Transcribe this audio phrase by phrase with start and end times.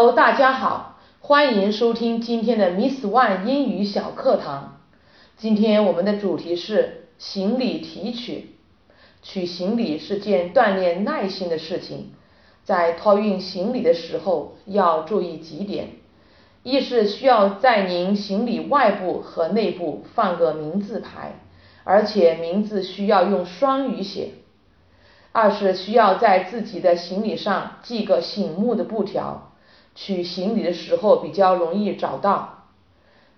[0.00, 4.78] Hello，大家好，欢迎收听今天的 Miss One 英语小课堂。
[5.36, 8.54] 今天我们的主题是行李提取。
[9.24, 12.12] 取行李是件锻炼耐心的事情，
[12.62, 15.88] 在托运行李的时候要注意几点：
[16.62, 21.40] 一是需要在您行李外部和内部放个名字牌，
[21.82, 24.34] 而且名字需要用双语写；
[25.32, 29.50] 二是需要在自己的行李上系个醒目的布条。
[30.00, 32.66] 取行李的时候比较容易找到。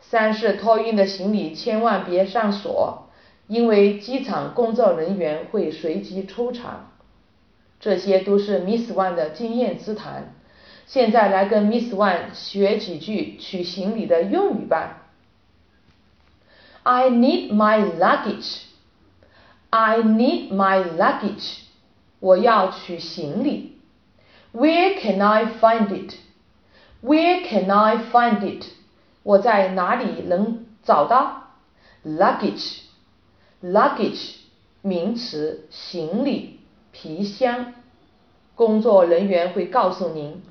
[0.00, 3.08] 三是托运的行李千万别上锁，
[3.46, 6.90] 因为机场工作人员会随机抽查。
[7.78, 10.34] 这些都是 Miss One 的经验之谈。
[10.84, 15.04] 现在来跟 Miss One 学几句取行李的用语吧。
[16.82, 18.62] I need my luggage.
[19.70, 21.60] I need my luggage.
[22.18, 23.78] 我要取行李。
[24.52, 26.14] Where can I find it?
[27.01, 28.65] Where can I find it？
[29.23, 31.43] 我在哪里能找到？
[32.05, 34.35] Luggage，luggage，
[34.81, 36.59] 名词，行李，
[36.91, 37.73] 皮箱。
[38.55, 40.43] 工作人员会告诉您，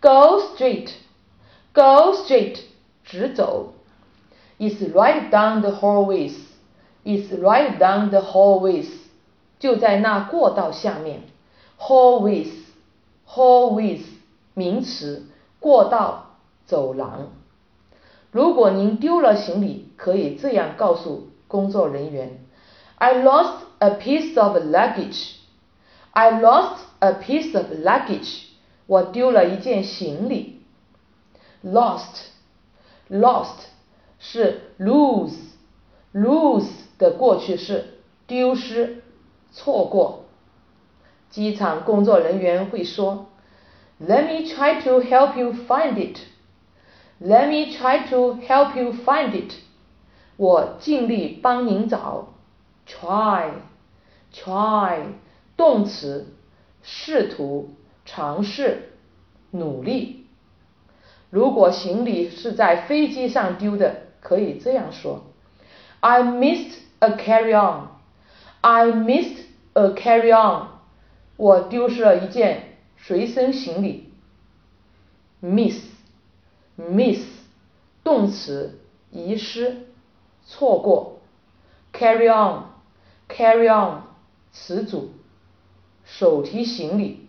[0.00, 2.58] Go straight，Go straight，
[3.04, 3.74] 直走。
[4.58, 8.88] It's right down the hallways。It's right down the hallways。
[9.58, 11.22] 就在那过道下面。
[11.78, 14.02] Hallways，hallways，
[14.54, 15.26] 名词。
[15.61, 17.29] 过道、走廊。
[18.31, 22.43] 如果您丢了行李，可以这样告诉工作人员
[22.95, 25.35] ：“I lost a piece of luggage.
[26.09, 28.45] I lost a piece of luggage.
[28.87, 30.63] 我丢了一件行李。
[31.63, 32.23] ”Lost,
[33.07, 33.67] lost
[34.17, 35.35] 是 lose,
[36.11, 39.03] lose 的过去式，丢失、
[39.51, 40.25] 错过。
[41.29, 43.27] 机场工作人员会说。
[44.00, 46.18] Let me try to help you find it.
[47.18, 49.54] Let me try to help you find it.
[50.36, 52.34] 我尽力帮您找。
[52.86, 53.52] Try,
[54.32, 54.98] try，
[55.56, 56.34] 动词，
[56.82, 57.70] 试图、
[58.04, 58.92] 尝试、
[59.50, 60.26] 努力。
[61.30, 65.24] 如果行李是在飞机上丢的，可以这样说：
[66.00, 67.88] I missed a carry-on.
[68.60, 69.38] I missed
[69.72, 70.68] a carry-on.
[71.36, 72.69] 我丢失了一件。
[73.03, 74.13] 随身行李
[75.41, 77.23] ，miss，miss，
[78.03, 78.79] 动词，
[79.09, 79.87] 遗失，
[80.45, 81.19] 错过
[81.91, 84.03] ，carry on，carry on，
[84.51, 85.09] 词组，
[86.05, 87.27] 手提行李，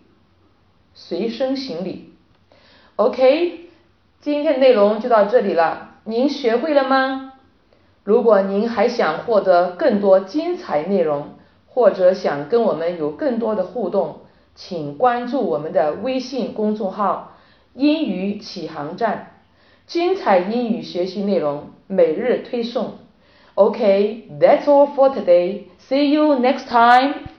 [0.93, 2.13] 随身行李。
[2.95, 3.67] OK，
[4.21, 7.33] 今天的内容就到这里了，您学会了吗？
[8.03, 11.33] 如果您还想获得更多精彩内容，
[11.67, 14.19] 或者想跟我们有更多的互动。
[14.55, 17.37] 请关注我们的微信公众号
[17.73, 19.41] “英语启航站”，
[19.87, 22.95] 精彩英语学习内容每日推送。
[23.55, 25.63] OK，that's all for today.
[25.87, 27.32] See you next time.